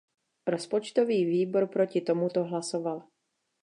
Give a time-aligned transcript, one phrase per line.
[0.47, 3.03] Rozpočtový výbor proti tomuto hlasoval.